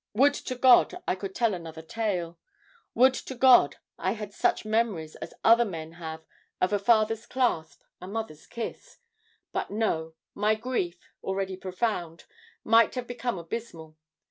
[0.15, 2.39] Would to God I could tell another tale!
[2.95, 6.25] Would to God I had such memories as other men have
[6.59, 8.97] of a father's clasp, a mother's kiss
[9.51, 10.15] but no!
[10.33, 12.23] my grief, already profound,
[12.63, 13.95] might have become abysmal.